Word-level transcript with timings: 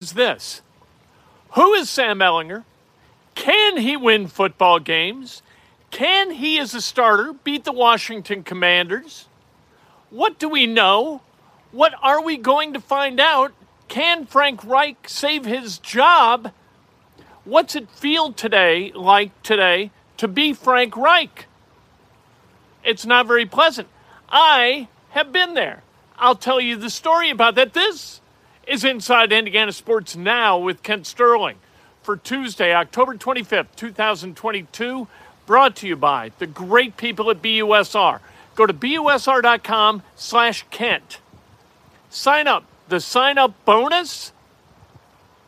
is 0.00 0.12
this 0.12 0.62
Who 1.54 1.72
is 1.74 1.88
Sam 1.88 2.18
Ehlinger? 2.18 2.64
Can 3.34 3.78
he 3.78 3.96
win 3.96 4.28
football 4.28 4.78
games? 4.78 5.42
Can 5.90 6.30
he, 6.32 6.58
as 6.58 6.74
a 6.74 6.80
starter, 6.80 7.32
beat 7.32 7.64
the 7.64 7.72
Washington 7.72 8.42
Commanders? 8.42 9.26
What 10.10 10.38
do 10.38 10.48
we 10.48 10.66
know? 10.66 11.22
What 11.72 11.94
are 12.02 12.22
we 12.22 12.36
going 12.36 12.72
to 12.74 12.80
find 12.80 13.18
out? 13.20 13.52
Can 13.88 14.26
Frank 14.26 14.64
Reich 14.64 15.08
save 15.08 15.44
his 15.44 15.78
job? 15.78 16.52
What's 17.44 17.74
it 17.74 17.90
feel 17.90 18.32
today 18.32 18.92
like 18.94 19.30
today 19.42 19.90
to 20.18 20.28
be 20.28 20.52
Frank 20.52 20.96
Reich? 20.96 21.46
It's 22.84 23.06
not 23.06 23.26
very 23.26 23.46
pleasant. 23.46 23.88
I 24.28 24.88
have 25.10 25.32
been 25.32 25.54
there. 25.54 25.82
I'll 26.18 26.36
tell 26.36 26.60
you 26.60 26.76
the 26.76 26.90
story 26.90 27.30
about 27.30 27.54
that. 27.56 27.72
This 27.72 28.20
is 28.66 28.82
Inside 28.82 29.32
Indiana 29.32 29.70
Sports 29.70 30.16
Now 30.16 30.58
with 30.58 30.82
Kent 30.82 31.06
Sterling 31.06 31.56
for 32.02 32.16
Tuesday, 32.16 32.74
October 32.74 33.14
25th, 33.14 33.68
2022, 33.76 35.06
brought 35.46 35.76
to 35.76 35.86
you 35.86 35.94
by 35.94 36.32
the 36.38 36.48
great 36.48 36.96
people 36.96 37.30
at 37.30 37.40
BUSR. 37.40 38.18
Go 38.56 38.66
to 38.66 38.74
busr.com 38.74 40.02
slash 40.16 40.64
Kent. 40.70 41.18
Sign 42.10 42.48
up. 42.48 42.64
The 42.88 43.00
sign 43.00 43.38
up 43.38 43.52
bonus, 43.64 44.32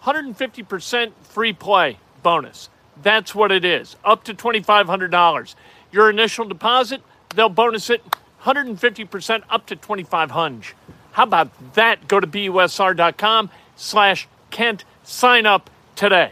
150% 0.02 1.12
free 1.22 1.52
play 1.52 1.98
bonus. 2.22 2.68
That's 3.00 3.34
what 3.34 3.52
it 3.52 3.64
is, 3.64 3.96
up 4.04 4.24
to 4.24 4.34
$2,500. 4.34 5.54
Your 5.92 6.10
initial 6.10 6.44
deposit, 6.44 7.02
they'll 7.34 7.48
bonus 7.48 7.90
it 7.90 8.02
150% 8.42 9.42
up 9.50 9.66
to 9.66 9.76
2500 9.76 10.74
How 11.18 11.24
about 11.24 11.74
that? 11.74 12.06
Go 12.06 12.20
to 12.20 12.28
busr.com 12.28 13.50
slash 13.74 14.28
Kent. 14.52 14.84
Sign 15.02 15.46
up 15.46 15.68
today. 15.96 16.30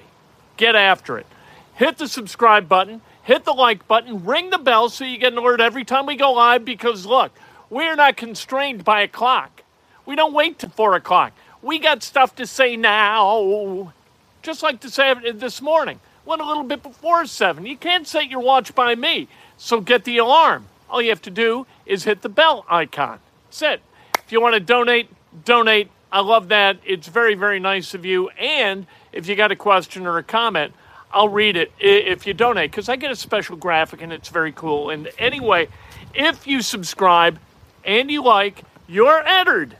Get 0.56 0.76
after 0.76 1.18
it. 1.18 1.26
Hit 1.74 1.98
the 1.98 2.06
subscribe 2.06 2.68
button. 2.68 3.00
Hit 3.24 3.44
the 3.44 3.52
like 3.52 3.88
button. 3.88 4.24
Ring 4.24 4.50
the 4.50 4.58
bell 4.58 4.88
so 4.88 5.04
you 5.04 5.18
get 5.18 5.32
an 5.32 5.40
alert 5.40 5.60
every 5.60 5.84
time 5.84 6.06
we 6.06 6.14
go 6.14 6.30
live 6.30 6.64
because, 6.64 7.04
look, 7.04 7.32
we're 7.68 7.96
not 7.96 8.16
constrained 8.16 8.84
by 8.84 9.00
a 9.00 9.08
clock. 9.08 9.64
We 10.04 10.14
don't 10.14 10.32
wait 10.32 10.60
till 10.60 10.70
4 10.70 10.94
o'clock. 10.94 11.32
We 11.62 11.80
got 11.80 12.04
stuff 12.04 12.36
to 12.36 12.46
say 12.46 12.76
now. 12.76 13.92
Just 14.40 14.62
like 14.62 14.78
to 14.82 14.88
say 14.88 15.12
this 15.32 15.60
morning. 15.60 15.98
Went 16.24 16.42
a 16.42 16.46
little 16.46 16.62
bit 16.62 16.84
before 16.84 17.26
7. 17.26 17.66
You 17.66 17.76
can't 17.76 18.06
set 18.06 18.30
your 18.30 18.38
watch 18.38 18.72
by 18.72 18.94
me. 18.94 19.26
So 19.56 19.80
get 19.80 20.04
the 20.04 20.18
alarm. 20.18 20.66
All 20.88 21.02
you 21.02 21.10
have 21.10 21.22
to 21.22 21.30
do 21.32 21.66
is 21.86 22.04
hit 22.04 22.22
the 22.22 22.28
bell 22.28 22.64
icon. 22.68 23.18
That's 23.46 23.62
it. 23.62 23.82
If 24.26 24.32
you 24.32 24.40
want 24.40 24.54
to 24.54 24.60
donate, 24.60 25.08
donate. 25.44 25.88
I 26.10 26.18
love 26.18 26.48
that. 26.48 26.78
It's 26.84 27.06
very, 27.06 27.36
very 27.36 27.60
nice 27.60 27.94
of 27.94 28.04
you. 28.04 28.28
And 28.30 28.88
if 29.12 29.28
you 29.28 29.36
got 29.36 29.52
a 29.52 29.56
question 29.56 30.04
or 30.04 30.18
a 30.18 30.24
comment, 30.24 30.72
I'll 31.12 31.28
read 31.28 31.56
it 31.56 31.70
if 31.78 32.26
you 32.26 32.34
donate 32.34 32.72
because 32.72 32.88
I 32.88 32.96
get 32.96 33.12
a 33.12 33.16
special 33.16 33.56
graphic 33.56 34.02
and 34.02 34.12
it's 34.12 34.28
very 34.28 34.50
cool. 34.50 34.90
And 34.90 35.08
anyway, 35.16 35.68
if 36.12 36.44
you 36.44 36.60
subscribe 36.60 37.38
and 37.84 38.10
you 38.10 38.20
like, 38.20 38.64
you're 38.88 39.22
entered 39.22 39.76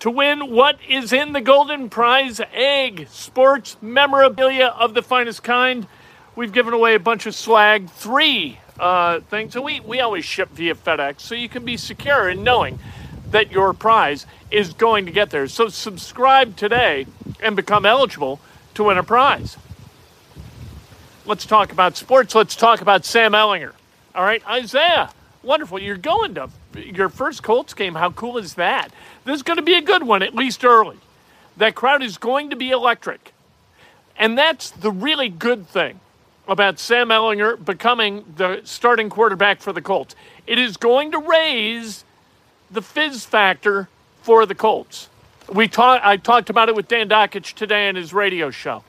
to 0.00 0.10
win 0.10 0.50
what 0.50 0.80
is 0.88 1.12
in 1.12 1.32
the 1.32 1.40
Golden 1.40 1.88
Prize 1.88 2.40
Egg 2.52 3.06
sports 3.08 3.76
memorabilia 3.80 4.66
of 4.66 4.94
the 4.94 5.02
finest 5.02 5.44
kind. 5.44 5.86
We've 6.34 6.52
given 6.52 6.74
away 6.74 6.96
a 6.96 7.00
bunch 7.00 7.26
of 7.26 7.36
swag, 7.36 7.88
three 7.88 8.58
uh, 8.78 9.20
things. 9.20 9.54
So 9.54 9.62
we, 9.62 9.80
we 9.80 10.00
always 10.00 10.24
ship 10.24 10.50
via 10.50 10.74
FedEx 10.74 11.20
so 11.20 11.34
you 11.34 11.48
can 11.48 11.64
be 11.64 11.76
secure 11.76 12.28
in 12.28 12.42
knowing 12.42 12.78
that 13.36 13.52
your 13.52 13.74
prize 13.74 14.24
is 14.50 14.72
going 14.72 15.04
to 15.04 15.12
get 15.12 15.28
there. 15.28 15.46
So 15.46 15.68
subscribe 15.68 16.56
today 16.56 17.06
and 17.38 17.54
become 17.54 17.84
eligible 17.84 18.40
to 18.72 18.84
win 18.84 18.96
a 18.96 19.02
prize. 19.02 19.58
Let's 21.26 21.44
talk 21.44 21.70
about 21.70 21.98
sports. 21.98 22.34
Let's 22.34 22.56
talk 22.56 22.80
about 22.80 23.04
Sam 23.04 23.32
Ehlinger. 23.32 23.74
All 24.14 24.24
right, 24.24 24.42
Isaiah, 24.48 25.10
wonderful. 25.42 25.78
You're 25.78 25.98
going 25.98 26.34
to 26.36 26.48
your 26.76 27.10
first 27.10 27.42
Colts 27.42 27.74
game. 27.74 27.94
How 27.94 28.10
cool 28.10 28.38
is 28.38 28.54
that? 28.54 28.90
This 29.26 29.36
is 29.36 29.42
going 29.42 29.58
to 29.58 29.62
be 29.62 29.74
a 29.74 29.82
good 29.82 30.04
one, 30.04 30.22
at 30.22 30.34
least 30.34 30.64
early. 30.64 30.96
That 31.58 31.74
crowd 31.74 32.02
is 32.02 32.16
going 32.16 32.48
to 32.48 32.56
be 32.56 32.70
electric. 32.70 33.34
And 34.16 34.38
that's 34.38 34.70
the 34.70 34.90
really 34.90 35.28
good 35.28 35.68
thing 35.68 36.00
about 36.48 36.78
Sam 36.78 37.08
Ehlinger 37.08 37.62
becoming 37.62 38.24
the 38.36 38.62
starting 38.64 39.10
quarterback 39.10 39.60
for 39.60 39.74
the 39.74 39.82
Colts. 39.82 40.16
It 40.46 40.58
is 40.58 40.78
going 40.78 41.12
to 41.12 41.18
raise 41.18 42.04
the 42.70 42.82
fizz 42.82 43.24
factor 43.24 43.88
for 44.22 44.46
the 44.46 44.54
Colts. 44.54 45.08
We 45.52 45.68
talk, 45.68 46.00
I 46.04 46.16
talked 46.16 46.50
about 46.50 46.68
it 46.68 46.74
with 46.74 46.88
Dan 46.88 47.08
Dakich 47.08 47.54
today 47.54 47.88
on 47.88 47.94
his 47.94 48.12
radio 48.12 48.50
show. 48.50 48.82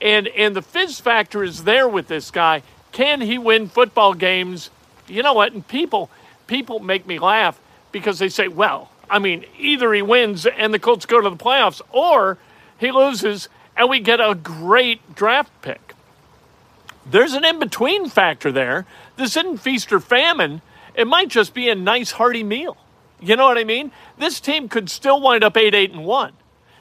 And, 0.00 0.26
and 0.28 0.56
the 0.56 0.62
fizz 0.62 0.98
factor 1.00 1.44
is 1.44 1.64
there 1.64 1.86
with 1.86 2.08
this 2.08 2.30
guy. 2.30 2.62
Can 2.90 3.20
he 3.20 3.38
win 3.38 3.68
football 3.68 4.14
games? 4.14 4.70
You 5.06 5.22
know 5.22 5.34
what? 5.34 5.52
And 5.52 5.66
people, 5.66 6.10
people 6.46 6.80
make 6.80 7.06
me 7.06 7.18
laugh 7.18 7.60
because 7.92 8.18
they 8.18 8.28
say, 8.28 8.48
well, 8.48 8.90
I 9.08 9.18
mean, 9.18 9.44
either 9.58 9.92
he 9.92 10.02
wins 10.02 10.46
and 10.46 10.74
the 10.74 10.78
Colts 10.78 11.06
go 11.06 11.20
to 11.20 11.30
the 11.30 11.36
playoffs 11.36 11.80
or 11.92 12.38
he 12.78 12.90
loses 12.90 13.48
and 13.76 13.88
we 13.88 14.00
get 14.00 14.20
a 14.20 14.34
great 14.34 15.14
draft 15.14 15.52
pick. 15.62 15.94
There's 17.06 17.34
an 17.34 17.44
in 17.44 17.58
between 17.58 18.08
factor 18.08 18.50
there. 18.50 18.86
This 19.16 19.36
isn't 19.36 19.58
feast 19.58 19.92
or 19.92 20.00
famine. 20.00 20.62
It 20.94 21.06
might 21.06 21.28
just 21.28 21.54
be 21.54 21.68
a 21.68 21.74
nice 21.74 22.12
hearty 22.12 22.42
meal. 22.42 22.76
You 23.22 23.36
know 23.36 23.44
what 23.44 23.56
I 23.56 23.64
mean? 23.64 23.92
This 24.18 24.40
team 24.40 24.68
could 24.68 24.90
still 24.90 25.20
wind 25.20 25.44
up 25.44 25.56
8 25.56 25.74
8 25.74 25.92
and 25.92 26.04
1, 26.04 26.32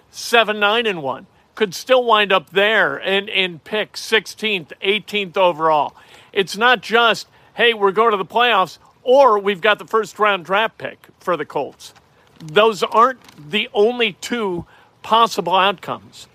7 0.09 0.59
9 0.59 0.85
and 0.87 1.03
1. 1.03 1.27
Could 1.53 1.75
still 1.75 2.03
wind 2.03 2.31
up 2.31 2.49
there 2.49 2.97
and, 2.97 3.29
and 3.29 3.63
pick 3.63 3.93
16th, 3.93 4.71
18th 4.81 5.37
overall. 5.37 5.95
It's 6.33 6.57
not 6.57 6.81
just, 6.81 7.27
hey, 7.53 7.73
we're 7.73 7.91
going 7.91 8.11
to 8.11 8.17
the 8.17 8.25
playoffs 8.25 8.79
or 9.03 9.37
we've 9.37 9.61
got 9.61 9.77
the 9.77 9.85
first 9.85 10.17
round 10.17 10.45
draft 10.45 10.77
pick 10.77 11.07
for 11.19 11.37
the 11.37 11.45
Colts. 11.45 11.93
Those 12.39 12.81
aren't 12.81 13.51
the 13.51 13.69
only 13.73 14.13
two 14.13 14.65
possible 15.03 15.55
outcomes 15.55 16.27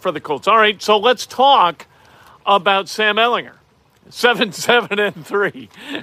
for 0.00 0.12
the 0.12 0.20
Colts. 0.20 0.46
All 0.46 0.58
right, 0.58 0.82
so 0.82 0.98
let's 0.98 1.24
talk 1.24 1.86
about 2.44 2.88
Sam 2.88 3.16
Ehlinger. 3.16 3.55
Seven, 4.08 4.52
seven, 4.52 4.98
and 4.98 5.26
three. 5.26 5.68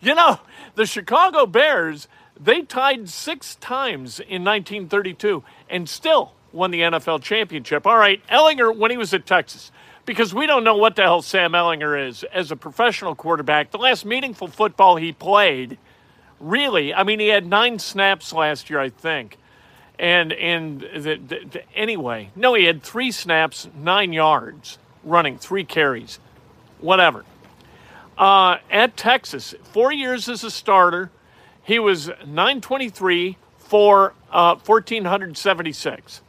you 0.00 0.14
know, 0.14 0.40
the 0.74 0.86
Chicago 0.86 1.46
Bears, 1.46 2.08
they 2.38 2.62
tied 2.62 3.08
six 3.08 3.56
times 3.56 4.20
in 4.20 4.44
1932 4.44 5.42
and 5.68 5.88
still 5.88 6.32
won 6.52 6.70
the 6.70 6.80
NFL 6.80 7.22
championship. 7.22 7.86
All 7.86 7.98
right, 7.98 8.22
Ehlinger, 8.28 8.76
when 8.76 8.90
he 8.90 8.96
was 8.96 9.12
at 9.14 9.26
Texas, 9.26 9.70
because 10.04 10.32
we 10.32 10.46
don't 10.46 10.64
know 10.64 10.76
what 10.76 10.96
the 10.96 11.02
hell 11.02 11.22
Sam 11.22 11.52
Ehlinger 11.52 12.08
is 12.08 12.24
as 12.32 12.50
a 12.50 12.56
professional 12.56 13.14
quarterback. 13.14 13.72
The 13.72 13.78
last 13.78 14.04
meaningful 14.04 14.48
football 14.48 14.96
he 14.96 15.12
played, 15.12 15.78
really, 16.40 16.94
I 16.94 17.02
mean, 17.02 17.18
he 17.18 17.28
had 17.28 17.46
nine 17.46 17.78
snaps 17.78 18.32
last 18.32 18.70
year, 18.70 18.78
I 18.78 18.88
think. 18.88 19.36
And 19.98 20.32
and 20.34 20.82
the, 20.82 21.16
the, 21.16 21.44
the, 21.50 21.72
anyway, 21.74 22.30
no, 22.36 22.52
he 22.52 22.64
had 22.64 22.82
three 22.82 23.10
snaps, 23.10 23.66
nine 23.74 24.12
yards, 24.12 24.78
running 25.06 25.38
three 25.38 25.64
carries, 25.64 26.18
whatever. 26.80 27.24
Uh, 28.18 28.58
at 28.70 28.96
Texas, 28.96 29.54
four 29.62 29.92
years 29.92 30.28
as 30.28 30.44
a 30.44 30.50
starter, 30.50 31.10
he 31.62 31.78
was 31.78 32.08
923 32.26 33.38
for 33.58 34.12
uh, 34.30 34.56
1476. 34.56 36.22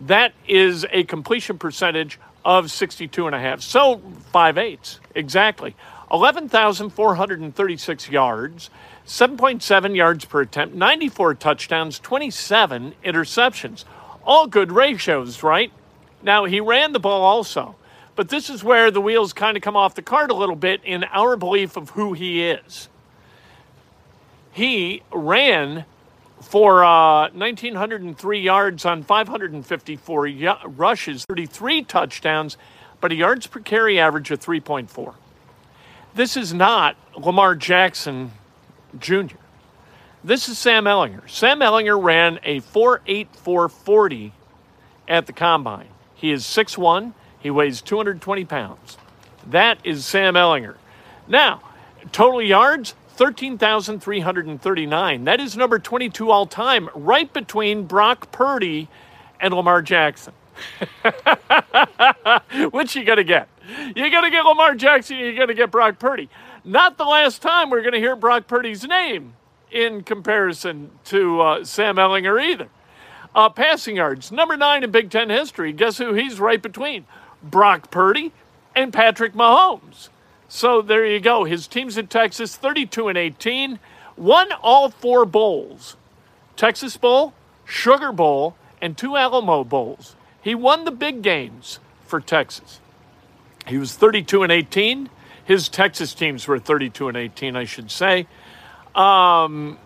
That 0.00 0.32
is 0.48 0.86
a 0.90 1.04
completion 1.04 1.58
percentage 1.58 2.18
of 2.44 2.70
62 2.70 3.26
and 3.26 3.34
a 3.36 3.38
half. 3.38 3.60
So 3.60 3.98
five 4.32 4.58
eighths 4.58 5.00
exactly. 5.14 5.74
11,436 6.12 8.10
yards, 8.10 8.70
7.7 9.06 9.96
yards 9.96 10.24
per 10.26 10.42
attempt, 10.42 10.74
94 10.74 11.34
touchdowns, 11.36 11.98
27 12.00 12.94
interceptions. 13.04 13.84
All 14.24 14.46
good 14.46 14.72
ratios, 14.72 15.42
right? 15.42 15.72
Now, 16.22 16.44
he 16.44 16.60
ran 16.60 16.92
the 16.92 17.00
ball 17.00 17.22
also, 17.22 17.76
but 18.16 18.28
this 18.28 18.50
is 18.50 18.62
where 18.62 18.90
the 18.90 19.00
wheels 19.00 19.32
kind 19.32 19.56
of 19.56 19.62
come 19.62 19.76
off 19.76 19.94
the 19.94 20.02
cart 20.02 20.30
a 20.30 20.34
little 20.34 20.56
bit 20.56 20.80
in 20.84 21.04
our 21.04 21.36
belief 21.36 21.76
of 21.76 21.90
who 21.90 22.12
he 22.12 22.42
is. 22.44 22.88
He 24.52 25.02
ran 25.12 25.86
for 26.40 26.84
uh, 26.84 27.30
1,903 27.30 28.40
yards 28.40 28.84
on 28.84 29.02
554 29.02 30.20
y- 30.22 30.58
rushes, 30.66 31.24
33 31.24 31.84
touchdowns, 31.84 32.56
but 33.00 33.12
a 33.12 33.14
yards 33.14 33.46
per 33.46 33.60
carry 33.60 33.98
average 33.98 34.30
of 34.30 34.40
3.4. 34.40 35.14
This 36.14 36.36
is 36.36 36.52
not 36.52 36.96
Lamar 37.16 37.54
Jackson 37.54 38.32
Jr. 38.98 39.36
This 40.22 40.48
is 40.48 40.58
Sam 40.58 40.84
Ehlinger. 40.84 41.28
Sam 41.28 41.60
Ehlinger 41.60 42.00
ran 42.00 42.38
a 42.44 42.60
4.8440 42.60 44.32
at 45.08 45.26
the 45.26 45.32
combine. 45.32 45.88
He 46.14 46.30
is 46.30 46.44
6'1, 46.44 47.14
he 47.42 47.50
weighs 47.50 47.82
220 47.82 48.44
pounds. 48.44 48.96
That 49.46 49.78
is 49.84 50.06
Sam 50.06 50.34
Ehlinger. 50.34 50.76
Now, 51.26 51.60
total 52.12 52.40
yards 52.40 52.94
13,339. 53.14 55.24
That 55.24 55.40
is 55.40 55.56
number 55.56 55.78
22 55.78 56.30
all 56.30 56.46
time, 56.46 56.88
right 56.94 57.30
between 57.32 57.84
Brock 57.84 58.32
Purdy 58.32 58.88
and 59.40 59.52
Lamar 59.52 59.82
Jackson. 59.82 60.32
Which 62.70 62.96
you 62.96 63.04
gonna 63.04 63.24
get? 63.24 63.48
You're 63.96 64.10
gonna 64.10 64.30
get 64.30 64.44
Lamar 64.44 64.74
Jackson. 64.74 65.18
You're 65.18 65.34
gonna 65.34 65.54
get 65.54 65.70
Brock 65.70 65.98
Purdy. 65.98 66.28
Not 66.64 66.98
the 66.98 67.04
last 67.04 67.42
time 67.42 67.70
we're 67.70 67.82
gonna 67.82 67.98
hear 67.98 68.16
Brock 68.16 68.46
Purdy's 68.46 68.86
name 68.86 69.34
in 69.70 70.02
comparison 70.02 70.90
to 71.06 71.40
uh, 71.40 71.64
Sam 71.64 71.96
Ehlinger 71.96 72.42
either. 72.42 72.68
Uh, 73.34 73.48
passing 73.48 73.96
yards, 73.96 74.30
number 74.30 74.56
nine 74.56 74.84
in 74.84 74.90
Big 74.90 75.10
Ten 75.10 75.30
history. 75.30 75.72
Guess 75.72 75.98
who 75.98 76.12
he's 76.12 76.38
right 76.38 76.60
between? 76.60 77.06
Brock 77.42 77.90
Purdy 77.90 78.32
and 78.74 78.92
Patrick 78.92 79.34
Mahomes. 79.34 80.08
So 80.48 80.82
there 80.82 81.06
you 81.06 81.20
go. 81.20 81.44
His 81.44 81.66
team's 81.66 81.96
in 81.96 82.08
Texas, 82.08 82.56
32 82.56 83.08
and 83.08 83.18
18, 83.18 83.78
won 84.16 84.52
all 84.62 84.90
four 84.90 85.24
bowls 85.24 85.96
Texas 86.56 86.96
Bowl, 86.96 87.32
Sugar 87.64 88.12
Bowl, 88.12 88.54
and 88.80 88.96
two 88.96 89.16
Alamo 89.16 89.64
Bowls. 89.64 90.14
He 90.42 90.54
won 90.54 90.84
the 90.84 90.90
big 90.90 91.22
games 91.22 91.78
for 92.04 92.20
Texas. 92.20 92.80
He 93.66 93.78
was 93.78 93.94
32 93.94 94.42
and 94.42 94.52
18. 94.52 95.08
His 95.44 95.68
Texas 95.68 96.14
teams 96.14 96.46
were 96.46 96.58
32 96.58 97.08
and 97.08 97.16
18, 97.16 97.56
I 97.56 97.64
should 97.64 97.90
say. 97.90 98.26
Um, 98.94 99.78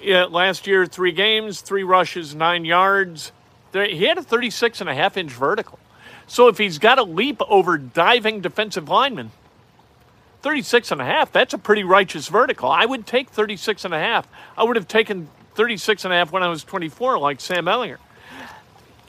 yeah, 0.00 0.24
last 0.24 0.66
year, 0.66 0.86
three 0.86 1.12
games, 1.12 1.60
three 1.60 1.82
rushes, 1.82 2.34
nine 2.34 2.64
yards. 2.64 3.32
He 3.72 4.04
had 4.04 4.18
a 4.18 4.22
36 4.22 4.80
and 4.80 4.88
a 4.88 4.94
half 4.94 5.16
inch 5.16 5.32
vertical. 5.32 5.78
So 6.26 6.48
if 6.48 6.58
he's 6.58 6.78
got 6.78 6.98
a 6.98 7.04
leap 7.04 7.40
over 7.48 7.78
diving 7.78 8.40
defensive 8.40 8.88
linemen, 8.88 9.30
36 10.42 10.92
and 10.92 11.00
a 11.00 11.04
half, 11.04 11.32
that's 11.32 11.54
a 11.54 11.58
pretty 11.58 11.84
righteous 11.84 12.28
vertical. 12.28 12.70
I 12.70 12.84
would 12.84 13.06
take 13.06 13.30
36 13.30 13.84
and 13.84 13.94
a 13.94 13.98
half. 13.98 14.28
I 14.56 14.64
would 14.64 14.76
have 14.76 14.88
taken 14.88 15.28
36 15.54 16.04
and 16.04 16.12
a 16.12 16.16
half 16.16 16.32
when 16.32 16.42
I 16.42 16.48
was 16.48 16.62
24, 16.64 17.18
like 17.18 17.40
Sam 17.40 17.64
Ehlinger. 17.64 17.98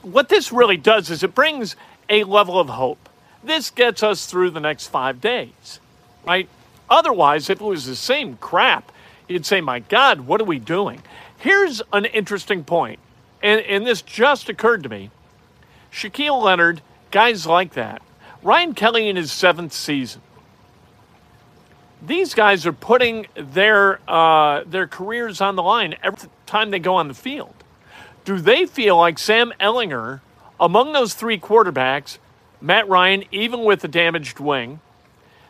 What 0.02 0.28
this 0.28 0.52
really 0.52 0.76
does 0.76 1.10
is 1.10 1.22
it 1.22 1.34
brings 1.34 1.76
a 2.08 2.24
level 2.24 2.58
of 2.58 2.68
hope. 2.68 3.08
This 3.42 3.70
gets 3.70 4.02
us 4.02 4.26
through 4.26 4.50
the 4.50 4.60
next 4.60 4.88
five 4.88 5.20
days, 5.20 5.80
right? 6.26 6.48
Otherwise, 6.90 7.50
if 7.50 7.60
it 7.60 7.64
was 7.64 7.86
the 7.86 7.96
same 7.96 8.36
crap, 8.38 8.90
you'd 9.28 9.46
say, 9.46 9.60
my 9.60 9.80
God, 9.80 10.22
what 10.22 10.40
are 10.40 10.44
we 10.44 10.58
doing? 10.58 11.02
Here's 11.36 11.82
an 11.92 12.06
interesting 12.06 12.64
point, 12.64 12.98
and, 13.42 13.60
and 13.60 13.86
this 13.86 14.02
just 14.02 14.48
occurred 14.48 14.82
to 14.82 14.88
me. 14.88 15.10
Shaquille 15.92 16.42
Leonard, 16.42 16.80
guys 17.10 17.46
like 17.46 17.74
that. 17.74 18.02
Ryan 18.42 18.74
Kelly 18.74 19.08
in 19.08 19.16
his 19.16 19.32
seventh 19.32 19.72
season. 19.72 20.22
These 22.00 22.34
guys 22.34 22.64
are 22.64 22.72
putting 22.72 23.26
their 23.34 23.98
uh, 24.08 24.62
their 24.64 24.86
careers 24.86 25.40
on 25.40 25.56
the 25.56 25.62
line 25.62 25.96
every 26.02 26.28
time 26.46 26.70
they 26.70 26.78
go 26.78 26.94
on 26.94 27.08
the 27.08 27.14
field. 27.14 27.54
Do 28.24 28.38
they 28.38 28.66
feel 28.66 28.96
like 28.96 29.18
Sam 29.18 29.52
Ehlinger, 29.58 30.20
among 30.60 30.92
those 30.92 31.14
three 31.14 31.38
quarterbacks, 31.38 32.18
Matt 32.60 32.88
Ryan, 32.88 33.24
even 33.32 33.64
with 33.64 33.82
a 33.82 33.88
damaged 33.88 34.38
wing, 34.38 34.80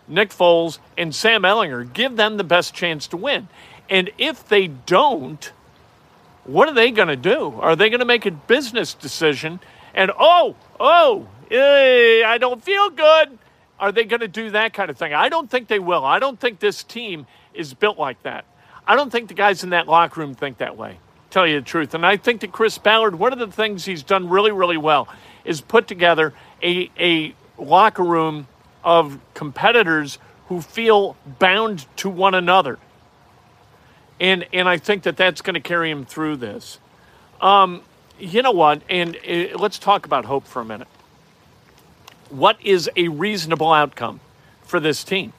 Nick 0.07 0.31
Foles, 0.31 0.79
and 0.97 1.15
Sam 1.15 1.43
Ehlinger, 1.43 1.93
give 1.93 2.17
them 2.17 2.37
the 2.37 2.45
best 2.45 2.75
chance 2.75 3.07
to 3.09 3.17
win. 3.17 3.49
And 3.91 4.11
if 4.17 4.47
they 4.49 4.69
don't, 4.69 5.53
what 6.45 6.69
are 6.69 6.75
they 6.75 6.91
going 6.91 7.09
to 7.09 7.17
do? 7.17 7.59
Are 7.61 7.77
they 7.77 7.91
going 7.91 8.01
to 8.01 8.07
make 8.07 8.25
a 8.27 8.31
business 8.31 8.95
decision 8.95 9.61
and, 9.95 10.11
oh, 10.19 10.55
oh, 10.79 11.27
I 11.51 12.37
don't 12.39 12.63
feel 12.63 12.91
good? 12.91 13.39
Are 13.81 13.93
they 13.93 14.05
going 14.05 14.21
to 14.21 14.29
do 14.29 14.51
that 14.51 14.73
kind 14.73 14.91
of 14.91 14.99
thing? 14.99 15.15
I 15.15 15.29
don't 15.29 15.51
think 15.51 15.69
they 15.69 15.79
will. 15.79 16.05
I 16.05 16.19
don't 16.19 16.39
think 16.39 16.59
this 16.59 16.83
team 16.83 17.27
is 17.55 17.75
built 17.75 17.99
like 17.99 18.23
that. 18.25 18.45
I 18.87 18.97
don't 18.97 19.11
think 19.11 19.29
the 19.29 19.35
guys 19.35 19.63
in 19.63 19.71
that 19.71 19.87
locker 19.87 20.21
room 20.21 20.35
think 20.35 20.59
that 20.59 20.77
way, 20.77 20.99
tell 21.31 21.47
you 21.47 21.61
the 21.61 21.65
truth. 21.65 21.95
And 21.95 22.05
I 22.05 22.17
think 22.17 22.41
that 22.41 22.53
Chris 22.53 22.79
Ballard, 22.79 23.19
one 23.19 23.33
of 23.33 23.39
the 23.39 23.47
things 23.49 23.85
he's 23.85 24.03
done 24.03 24.29
really, 24.29 24.51
really 24.51 24.77
well 24.77 25.09
is 25.45 25.61
put 25.61 25.87
together 25.87 26.33
a, 26.63 26.91
a 26.99 27.35
locker 27.59 28.03
room 28.03 28.49
of 28.83 29.19
competitors 29.35 30.19
who 30.49 30.61
feel 30.61 31.17
bound 31.39 31.87
to 31.97 32.09
one 32.09 32.35
another. 32.35 32.79
And, 34.19 34.47
and 34.53 34.69
I 34.69 34.79
think 34.79 35.05
that 35.05 35.17
that's 35.17 35.43
going 35.43 35.55
to 35.55 35.61
carry 35.61 35.91
him 35.91 36.05
through 36.05 36.39
this. 36.39 36.81
Um, 37.41 37.83
you 38.19 38.43
know 38.43 38.51
what? 38.51 38.83
And 38.89 39.17
uh, 39.17 39.59
let's 39.59 39.79
talk 39.79 40.07
about 40.07 40.25
hope 40.25 40.47
for 40.47 40.61
a 40.61 40.65
minute. 40.65 40.89
What 42.31 42.59
is 42.63 42.91
a 42.97 43.09
reasonable 43.09 43.73
outcome 43.73 44.21
for 44.63 44.81
this 44.81 45.03
team? 45.05 45.33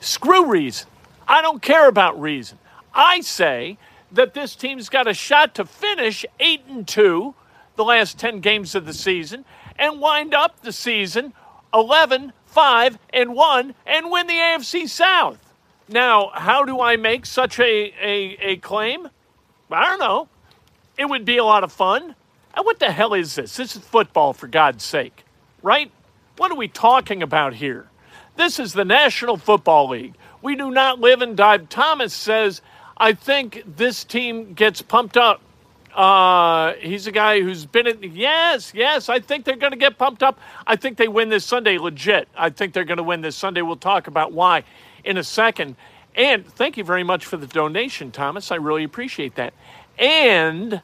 Screw 0.00 0.46
reason. 0.46 0.88
I 1.28 1.42
don't 1.42 1.60
care 1.60 1.88
about 1.88 2.20
reason. 2.20 2.58
I 2.94 3.20
say 3.20 3.78
that 4.12 4.34
this 4.34 4.54
team's 4.54 4.88
got 4.88 5.06
a 5.06 5.14
shot 5.14 5.54
to 5.56 5.64
finish 5.64 6.24
8 6.40 6.62
and 6.68 6.88
2 6.88 7.34
the 7.76 7.84
last 7.84 8.18
10 8.18 8.40
games 8.40 8.74
of 8.74 8.86
the 8.86 8.94
season 8.94 9.44
and 9.78 10.00
wind 10.00 10.34
up 10.34 10.62
the 10.62 10.72
season 10.72 11.34
11, 11.74 12.32
5, 12.46 12.98
and 13.10 13.34
1 13.34 13.74
and 13.86 14.10
win 14.10 14.26
the 14.26 14.34
AFC 14.34 14.88
South. 14.88 15.52
Now, 15.88 16.30
how 16.34 16.64
do 16.64 16.80
I 16.80 16.96
make 16.96 17.26
such 17.26 17.60
a, 17.60 17.92
a, 18.00 18.36
a 18.40 18.56
claim? 18.56 19.08
I 19.70 19.84
don't 19.84 19.98
know. 19.98 20.28
It 20.98 21.04
would 21.04 21.24
be 21.24 21.36
a 21.36 21.44
lot 21.44 21.64
of 21.64 21.72
fun. 21.72 22.14
And 22.54 22.64
what 22.64 22.78
the 22.78 22.90
hell 22.90 23.12
is 23.12 23.34
this? 23.34 23.56
This 23.56 23.76
is 23.76 23.82
football, 23.82 24.32
for 24.32 24.48
God's 24.48 24.82
sake, 24.82 25.24
right? 25.62 25.90
What 26.36 26.50
are 26.50 26.56
we 26.56 26.68
talking 26.68 27.22
about 27.22 27.54
here? 27.54 27.88
This 28.36 28.58
is 28.58 28.72
the 28.72 28.84
National 28.84 29.36
Football 29.36 29.88
League. 29.90 30.14
We 30.42 30.56
do 30.56 30.70
not 30.70 31.00
live 31.00 31.22
and 31.22 31.36
die. 31.36 31.58
Thomas 31.58 32.12
says, 32.12 32.60
I 32.96 33.14
think 33.14 33.62
this 33.76 34.04
team 34.04 34.54
gets 34.54 34.82
pumped 34.82 35.16
up 35.16 35.40
uh, 35.96 36.74
he's 36.74 37.06
a 37.06 37.10
guy 37.12 37.40
who's 37.40 37.64
been 37.64 37.86
in. 37.86 38.14
Yes, 38.14 38.72
yes. 38.74 39.08
I 39.08 39.18
think 39.18 39.46
they're 39.46 39.56
going 39.56 39.72
to 39.72 39.78
get 39.78 39.96
pumped 39.96 40.22
up. 40.22 40.38
I 40.66 40.76
think 40.76 40.98
they 40.98 41.08
win 41.08 41.30
this 41.30 41.44
Sunday 41.44 41.78
legit. 41.78 42.28
I 42.36 42.50
think 42.50 42.74
they're 42.74 42.84
going 42.84 42.98
to 42.98 43.02
win 43.02 43.22
this 43.22 43.34
Sunday. 43.34 43.62
We'll 43.62 43.76
talk 43.76 44.06
about 44.06 44.32
why 44.32 44.64
in 45.04 45.16
a 45.16 45.24
second. 45.24 45.74
And 46.14 46.46
thank 46.46 46.76
you 46.76 46.84
very 46.84 47.02
much 47.02 47.24
for 47.24 47.38
the 47.38 47.46
donation, 47.46 48.10
Thomas. 48.10 48.52
I 48.52 48.56
really 48.56 48.84
appreciate 48.84 49.36
that. 49.36 49.54
And 49.98 50.82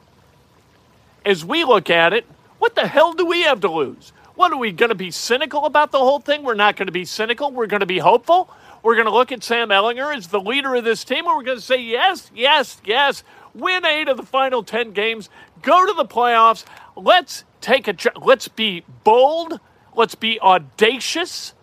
as 1.26 1.44
we 1.44 1.62
look 1.64 1.90
at 1.90 2.14
it, 2.14 2.24
what 2.58 2.74
the 2.74 2.86
hell 2.86 3.12
do 3.12 3.26
we 3.26 3.42
have 3.42 3.60
to 3.60 3.70
lose? 3.70 4.14
What 4.34 4.52
are 4.52 4.58
we 4.58 4.72
going 4.72 4.88
to 4.88 4.94
be 4.94 5.10
cynical 5.10 5.66
about 5.66 5.92
the 5.92 5.98
whole 5.98 6.20
thing? 6.20 6.42
We're 6.42 6.54
not 6.54 6.76
going 6.76 6.86
to 6.86 6.92
be 6.92 7.04
cynical. 7.04 7.50
We're 7.50 7.66
going 7.66 7.80
to 7.80 7.86
be 7.86 7.98
hopeful. 7.98 8.50
We're 8.82 8.94
going 8.94 9.06
to 9.06 9.12
look 9.12 9.30
at 9.30 9.44
Sam 9.44 9.68
Ehlinger 9.68 10.16
as 10.16 10.28
the 10.28 10.40
leader 10.40 10.74
of 10.74 10.84
this 10.84 11.04
team, 11.04 11.26
and 11.26 11.36
we're 11.36 11.44
going 11.44 11.58
to 11.58 11.64
say, 11.64 11.80
yes, 11.80 12.30
yes, 12.34 12.80
yes 12.84 13.22
win 13.54 13.84
eight 13.84 14.08
of 14.08 14.16
the 14.16 14.22
final 14.22 14.62
10 14.62 14.92
games, 14.92 15.28
go 15.62 15.86
to 15.86 15.92
the 15.94 16.04
playoffs. 16.04 16.64
Let's 16.96 17.44
take 17.60 17.88
a, 17.88 17.94
let's 18.20 18.48
be 18.48 18.84
bold, 19.04 19.60
let's 19.94 20.14
be 20.14 20.40
audacious, 20.40 21.54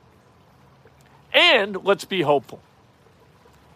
and 1.33 1.83
let's 1.83 2.05
be 2.05 2.21
hopeful 2.21 2.61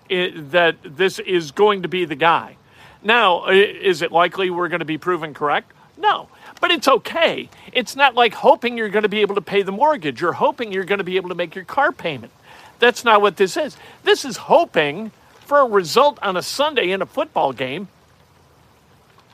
it, 0.10 0.51
that 0.51 0.77
this 0.84 1.20
is 1.20 1.51
going 1.51 1.84
to 1.84 1.88
be 1.88 2.06
the 2.06 2.15
guy. 2.15 2.58
Now, 3.01 3.48
is 3.48 4.01
it 4.01 4.12
likely 4.12 4.50
we're 4.50 4.70
going 4.70 4.79
to 4.79 4.86
be 4.86 4.98
proven 4.98 5.34
correct? 5.34 5.74
No, 5.98 6.29
but 6.63 6.72
it's 6.72 6.88
okay. 6.88 7.50
It's 7.74 7.93
not 7.93 8.15
like 8.15 8.34
hoping 8.34 8.77
you're 8.77 8.88
going 8.88 9.03
to 9.03 9.10
be 9.10 9.20
able 9.20 9.36
to 9.36 9.41
pay 9.41 9.63
the 9.63 9.74
mortgage 9.74 10.24
or 10.24 10.32
hoping 10.32 10.72
you're 10.72 10.86
going 10.86 11.00
to 11.00 11.03
be 11.03 11.17
able 11.17 11.27
to 11.27 11.36
make 11.36 11.55
your 11.55 11.65
car 11.65 11.91
payment. 11.91 12.32
That's 12.79 13.03
not 13.03 13.22
what 13.22 13.36
this 13.36 13.58
is. 13.58 13.75
This 14.03 14.24
is 14.24 14.38
hoping 14.38 15.12
for 15.41 15.60
a 15.60 15.65
result 15.65 16.17
on 16.22 16.38
a 16.38 16.41
Sunday 16.41 16.91
in 16.91 17.01
a 17.01 17.05
football 17.05 17.51
game 17.51 17.89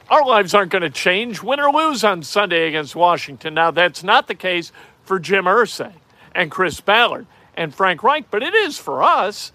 our 0.10 0.26
lives 0.26 0.56
aren't 0.56 0.72
going 0.72 0.82
to 0.82 0.90
change, 0.90 1.44
win 1.44 1.60
or 1.60 1.72
lose 1.72 2.04
on 2.04 2.24
Sunday 2.24 2.68
against 2.68 2.96
Washington. 2.96 3.54
Now, 3.54 3.70
that's 3.70 4.04
not 4.04 4.28
the 4.28 4.34
case 4.34 4.72
for 5.04 5.20
Jim 5.20 5.46
Irsay 5.46 5.94
and 6.34 6.50
Chris 6.50 6.82
Ballard 6.82 7.28
and 7.56 7.76
Frank 7.76 8.02
Reich, 8.02 8.26
but 8.32 8.42
it 8.42 8.56
is 8.56 8.80
for 8.80 9.04
us. 9.04 9.52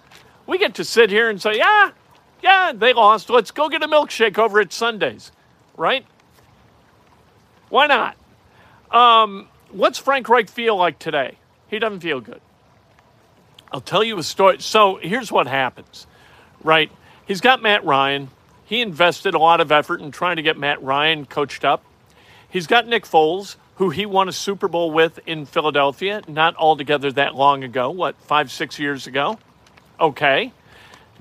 We 0.47 0.59
get 0.59 0.77
to 0.77 0.85
sit 0.85 1.11
here 1.11 1.29
and 1.29 1.43
say, 1.43 1.57
yeah, 1.57 1.91
yeah, 2.41 2.73
they 2.73 2.93
lost. 2.93 3.31
Let's 3.31 3.51
go 3.51 3.69
get 3.69 3.83
a 3.83 3.89
milkshake 3.89 4.39
over 4.39 4.61
at 4.61 4.73
Sundays, 4.73 5.33
right? 5.77 6.07
Why 7.69 7.87
not? 7.87 8.17
Um, 8.91 9.49
what's 9.71 9.99
Frank 9.99 10.29
Reich 10.29 10.49
feel 10.49 10.77
like 10.77 10.99
today? 10.99 11.39
He 11.69 11.79
doesn't 11.79 12.01
feel 12.01 12.21
good. 12.21 12.41
I'll 13.73 13.81
tell 13.81 14.05
you 14.05 14.19
a 14.19 14.23
story. 14.23 14.61
So 14.61 14.97
here's 14.97 15.33
what 15.33 15.47
happens, 15.47 16.07
right? 16.63 16.91
He's 17.27 17.41
got 17.41 17.63
Matt 17.63 17.85
Ryan. 17.85 18.29
He 18.67 18.81
invested 18.81 19.35
a 19.35 19.39
lot 19.39 19.61
of 19.61 19.73
effort 19.73 20.01
in 20.01 20.11
trying 20.13 20.37
to 20.37 20.43
get 20.43 20.57
Matt 20.57 20.83
Ryan 20.83 21.27
coached 21.27 21.65
up. 21.65 21.83
He's 22.49 22.69
got 22.69 22.87
Nick 22.87 23.05
Foles, 23.05 23.57
who 23.77 23.91
he 23.91 24.07
won 24.07 24.29
a 24.29 24.33
Super 24.33 24.69
Bowl 24.69 24.93
with 24.93 25.19
in 25.27 25.45
Philadelphia 25.45 26.23
not 26.29 26.55
altogether 26.57 27.11
that 27.13 27.35
long 27.35 27.65
ago, 27.65 27.91
what, 27.91 28.17
five, 28.21 28.53
six 28.53 28.79
years 28.79 29.07
ago? 29.07 29.39
Okay. 29.99 30.53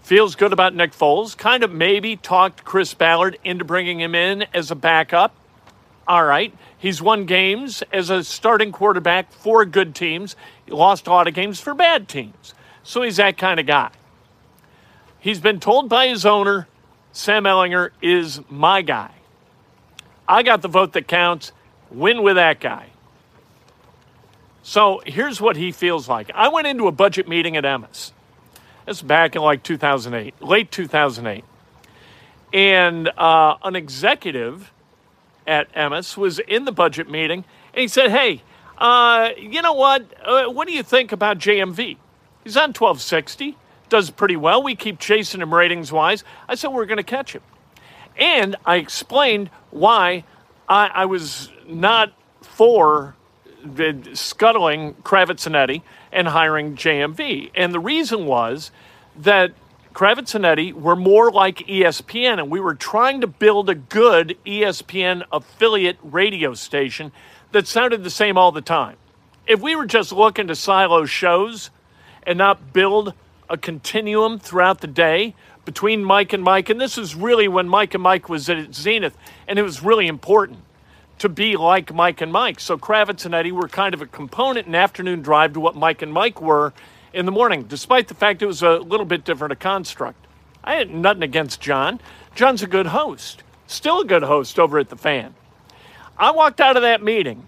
Feels 0.03 0.35
good 0.35 0.53
about 0.53 0.75
Nick 0.75 0.91
Foles. 0.91 1.35
Kind 1.35 1.63
of 1.63 1.71
maybe 1.71 2.15
talked 2.17 2.63
Chris 2.63 2.93
Ballard 2.93 3.39
into 3.43 3.65
bringing 3.65 4.00
him 4.00 4.13
in 4.13 4.45
as 4.53 4.69
a 4.69 4.75
backup. 4.75 5.33
All 6.07 6.25
right. 6.25 6.53
He's 6.77 7.01
won 7.01 7.25
games 7.25 7.81
as 7.93 8.10
a 8.10 8.24
starting 8.24 8.72
quarterback 8.72 9.31
for 9.31 9.63
good 9.65 9.95
teams. 9.95 10.36
He 10.65 10.72
lost 10.72 11.07
a 11.07 11.12
lot 11.12 11.27
of 11.27 11.33
games 11.33 11.60
for 11.60 11.74
bad 11.74 12.07
teams. 12.07 12.53
So 12.83 13.01
he's 13.01 13.17
that 13.17 13.38
kind 13.38 13.60
of 13.60 13.65
guy. 13.65 13.91
He's 15.19 15.39
been 15.39 15.62
told 15.62 15.88
by 15.88 16.07
his 16.07 16.25
owner, 16.25 16.67
Sam 17.13 17.45
Ehlinger 17.45 17.91
is 18.01 18.41
my 18.50 18.81
guy. 18.81 19.12
I 20.27 20.43
got 20.43 20.62
the 20.62 20.67
vote 20.67 20.93
that 20.93 21.07
counts. 21.07 21.53
Win 21.89 22.24
with 22.24 22.36
that 22.36 22.60
guy. 22.60 22.88
So 24.63 25.01
here's 25.05 25.39
what 25.39 25.55
he 25.55 25.72
feels 25.72 26.10
like. 26.10 26.31
I 26.33 26.50
went 26.50 26.67
into 26.67 26.88
a 26.88 26.91
budget 26.91 27.27
meeting 27.27 27.55
at 27.55 27.63
Emmis. 27.63 28.12
This 28.86 29.01
back 29.01 29.36
in 29.36 29.41
like 29.41 29.63
2008, 29.63 30.41
late 30.41 30.72
2008. 30.72 31.45
And 32.51 33.07
uh, 33.17 33.55
an 33.63 33.77
executive 33.77 34.73
at 35.47 35.73
Emmis 35.73 36.17
was 36.17 36.39
in 36.39 36.65
the 36.65 36.71
budget 36.71 37.09
meeting 37.09 37.45
and 37.73 37.81
he 37.81 37.88
said, 37.88 38.12
Hey, 38.12 38.43
uh, 38.77 39.29
you 39.38 39.62
know 39.62 39.73
what? 39.73 40.05
Uh, 40.23 40.45
what 40.45 40.67
do 40.67 40.73
you 40.73 40.83
think 40.83 41.12
about 41.12 41.38
JMV? 41.38 41.97
He's 42.43 42.57
on 42.57 42.69
1260, 42.69 43.57
does 43.89 44.09
pretty 44.09 44.35
well. 44.35 44.62
We 44.62 44.75
keep 44.75 45.00
chasing 45.00 45.41
him 45.41 45.53
ratings 45.53 45.91
wise. 45.91 46.23
I 46.47 46.55
said, 46.55 46.69
We're 46.69 46.85
going 46.85 46.97
to 46.97 47.03
catch 47.03 47.33
him. 47.33 47.41
And 48.17 48.55
I 48.65 48.75
explained 48.75 49.50
why 49.71 50.23
I, 50.67 50.88
I 50.88 51.05
was 51.05 51.50
not 51.67 52.13
for 52.41 53.15
scuttling 54.13 54.93
Kravitz 54.95 55.45
and 55.47 55.55
Eddie 55.55 55.83
and 56.12 56.27
hiring 56.27 56.75
JMV. 56.75 57.51
And 57.55 57.73
the 57.73 57.79
reason 57.79 58.25
was 58.25 58.71
that 59.15 59.53
Kravitz 59.93 60.33
and 60.33 60.43
Eddie 60.43 60.73
were 60.73 60.95
more 60.95 61.31
like 61.31 61.59
ESPN, 61.67 62.39
and 62.39 62.50
we 62.50 62.59
were 62.59 62.73
trying 62.73 63.21
to 63.21 63.27
build 63.27 63.69
a 63.69 63.75
good 63.75 64.35
ESPN 64.43 65.23
affiliate 65.31 65.97
radio 66.01 66.55
station 66.55 67.12
that 67.51 67.67
sounded 67.67 68.03
the 68.03 68.09
same 68.09 68.35
all 68.35 68.51
the 68.51 68.62
time. 68.62 68.97
If 69.45 69.62
we 69.62 69.75
were 69.75 69.85
just 69.85 70.12
looking 70.12 70.47
to 70.47 70.55
silo 70.55 71.05
shows 71.05 71.69
and 72.23 72.39
not 72.39 72.73
build 72.73 73.13
a 73.50 73.57
continuum 73.57 74.39
throughout 74.39 74.81
the 74.81 74.88
day 74.88 75.35
between 75.63 76.03
Mike 76.03 76.33
and 76.33 76.43
Mike, 76.43 76.69
and 76.69 76.81
this 76.81 76.97
is 76.97 77.13
really 77.13 77.47
when 77.47 77.69
Mike 77.69 77.93
and 77.93 78.01
Mike 78.01 78.27
was 78.27 78.50
at 78.50 78.57
its 78.57 78.81
zenith, 78.81 79.15
and 79.47 79.59
it 79.59 79.63
was 79.63 79.83
really 79.83 80.07
important 80.07 80.59
to 81.19 81.29
be 81.29 81.55
like 81.55 81.93
Mike 81.93 82.19
and 82.19 82.31
Mike. 82.31 82.59
So 82.59 82.79
Kravitz 82.79 83.25
and 83.25 83.35
Eddie 83.35 83.51
were 83.51 83.67
kind 83.67 83.93
of 83.93 84.01
a 84.01 84.07
component 84.07 84.65
in 84.65 84.73
afternoon 84.73 85.21
drive 85.21 85.53
to 85.53 85.59
what 85.59 85.75
Mike 85.75 86.01
and 86.01 86.12
Mike 86.12 86.41
were 86.41 86.73
in 87.13 87.25
the 87.25 87.32
morning, 87.32 87.63
despite 87.63 88.08
the 88.08 88.15
fact 88.15 88.41
it 88.41 88.48
was 88.48 88.63
a 88.63 88.77
little 88.77 89.05
bit 89.05 89.24
different 89.24 89.51
a 89.51 89.55
construct. 89.55 90.25
I 90.63 90.75
had 90.75 90.89
nothing 90.89 91.24
against 91.24 91.62
John. 91.62 92.00
John's 92.36 92.63
a 92.63 92.67
good 92.67 92.88
host, 92.88 93.43
still 93.67 94.01
a 94.01 94.05
good 94.05 94.24
host 94.24 94.60
over 94.60 94.79
at 94.79 94.89
the 94.89 94.96
fan. 94.96 95.36
I 96.17 96.32
walked 96.32 96.62
out 96.62 96.75
of 96.75 96.84
that 96.84 97.03
meeting 97.03 97.48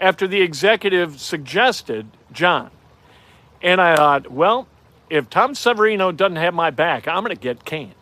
after 0.00 0.26
the 0.26 0.40
executive 0.40 1.20
suggested 1.20 2.06
John. 2.32 2.70
And 3.62 3.80
I 3.80 3.96
thought, 3.96 4.30
well, 4.30 4.68
if 5.10 5.28
Tom 5.28 5.54
Severino 5.54 6.12
doesn't 6.12 6.36
have 6.36 6.54
my 6.54 6.70
back, 6.70 7.08
I'm 7.08 7.24
going 7.24 7.34
to 7.34 7.40
get 7.40 7.64
canned. 7.64 7.94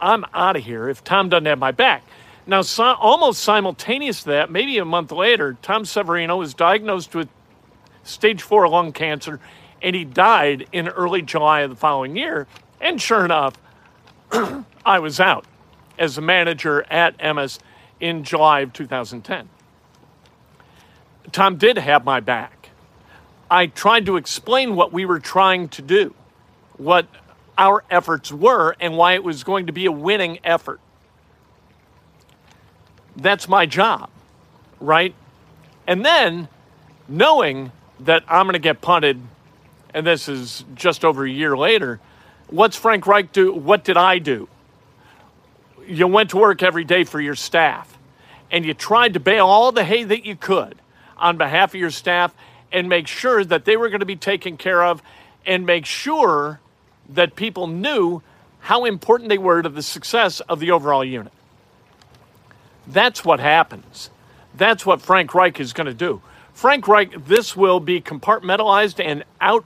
I'm 0.00 0.24
out 0.34 0.56
of 0.56 0.64
here 0.64 0.88
if 0.88 1.04
Tom 1.04 1.28
doesn't 1.28 1.46
have 1.46 1.58
my 1.58 1.72
back. 1.72 2.02
Now, 2.46 2.62
so, 2.62 2.84
almost 2.94 3.42
simultaneous 3.42 4.22
to 4.22 4.30
that, 4.30 4.50
maybe 4.50 4.78
a 4.78 4.84
month 4.84 5.12
later, 5.12 5.56
Tom 5.62 5.84
Severino 5.84 6.36
was 6.36 6.54
diagnosed 6.54 7.14
with 7.14 7.28
stage 8.02 8.42
four 8.42 8.66
lung 8.68 8.92
cancer 8.92 9.40
and 9.82 9.96
he 9.96 10.04
died 10.04 10.66
in 10.72 10.88
early 10.88 11.22
July 11.22 11.60
of 11.60 11.70
the 11.70 11.76
following 11.76 12.16
year. 12.16 12.46
And 12.80 13.00
sure 13.00 13.24
enough, 13.24 13.54
I 14.84 14.98
was 14.98 15.20
out 15.20 15.44
as 15.98 16.16
a 16.18 16.20
manager 16.20 16.84
at 16.90 17.16
Emmis 17.18 17.58
in 18.00 18.24
July 18.24 18.60
of 18.60 18.72
2010. 18.72 19.48
Tom 21.32 21.56
did 21.56 21.78
have 21.78 22.04
my 22.04 22.20
back. 22.20 22.70
I 23.50 23.66
tried 23.66 24.06
to 24.06 24.16
explain 24.16 24.74
what 24.76 24.92
we 24.92 25.04
were 25.04 25.20
trying 25.20 25.68
to 25.70 25.82
do, 25.82 26.14
what 26.76 27.06
our 27.58 27.84
efforts 27.90 28.32
were, 28.32 28.76
and 28.80 28.96
why 28.96 29.14
it 29.14 29.24
was 29.24 29.44
going 29.44 29.66
to 29.66 29.72
be 29.72 29.86
a 29.86 29.92
winning 29.92 30.38
effort. 30.44 30.80
That's 33.16 33.48
my 33.48 33.66
job, 33.66 34.08
right? 34.80 35.14
And 35.86 36.04
then 36.04 36.48
knowing 37.08 37.72
that 38.00 38.24
I'm 38.28 38.46
going 38.46 38.54
to 38.54 38.60
get 38.60 38.80
punted 38.80 39.20
and 39.94 40.06
this 40.06 40.28
is 40.28 40.64
just 40.74 41.04
over 41.04 41.24
a 41.24 41.30
year 41.30 41.56
later, 41.56 42.00
what's 42.48 42.76
Frank 42.76 43.06
Reich 43.06 43.32
do? 43.32 43.52
What 43.52 43.84
did 43.84 43.96
I 43.96 44.18
do? 44.18 44.48
You 45.86 46.06
went 46.06 46.30
to 46.30 46.36
work 46.36 46.62
every 46.62 46.84
day 46.84 47.04
for 47.04 47.20
your 47.20 47.34
staff 47.34 47.98
and 48.50 48.64
you 48.64 48.74
tried 48.74 49.14
to 49.14 49.20
bale 49.20 49.46
all 49.46 49.72
the 49.72 49.84
hay 49.84 50.04
that 50.04 50.24
you 50.24 50.36
could 50.36 50.76
on 51.16 51.36
behalf 51.36 51.74
of 51.74 51.80
your 51.80 51.90
staff 51.90 52.34
and 52.72 52.88
make 52.88 53.06
sure 53.06 53.44
that 53.44 53.64
they 53.64 53.76
were 53.76 53.88
going 53.88 54.00
to 54.00 54.06
be 54.06 54.16
taken 54.16 54.56
care 54.56 54.82
of 54.82 55.02
and 55.46 55.66
make 55.66 55.86
sure 55.86 56.60
that 57.08 57.34
people 57.34 57.66
knew 57.66 58.22
how 58.60 58.84
important 58.84 59.28
they 59.28 59.38
were 59.38 59.62
to 59.62 59.68
the 59.68 59.82
success 59.82 60.40
of 60.40 60.60
the 60.60 60.70
overall 60.70 61.04
unit. 61.04 61.32
That's 62.86 63.24
what 63.24 63.40
happens. 63.40 64.10
That's 64.54 64.84
what 64.84 65.00
Frank 65.00 65.34
Reich 65.34 65.58
is 65.60 65.72
going 65.72 65.86
to 65.86 65.94
do. 65.94 66.22
Frank 66.52 66.86
Reich, 66.88 67.26
this 67.26 67.56
will 67.56 67.80
be 67.80 68.00
compartmentalized 68.00 69.02
and 69.02 69.24
out 69.40 69.64